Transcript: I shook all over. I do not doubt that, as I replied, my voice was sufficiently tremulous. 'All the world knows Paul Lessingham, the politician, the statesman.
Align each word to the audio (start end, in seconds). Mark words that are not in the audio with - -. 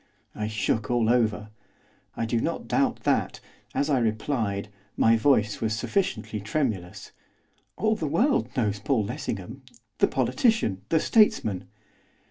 I 0.33 0.47
shook 0.47 0.89
all 0.89 1.09
over. 1.09 1.51
I 2.17 2.25
do 2.25 2.41
not 2.41 2.67
doubt 2.67 3.01
that, 3.01 3.39
as 3.75 3.87
I 3.87 3.99
replied, 3.99 4.67
my 4.97 5.15
voice 5.15 5.61
was 5.61 5.75
sufficiently 5.77 6.39
tremulous. 6.39 7.11
'All 7.77 7.95
the 7.95 8.07
world 8.07 8.49
knows 8.57 8.79
Paul 8.79 9.03
Lessingham, 9.03 9.61
the 9.99 10.07
politician, 10.07 10.81
the 10.89 10.99
statesman. 10.99 11.65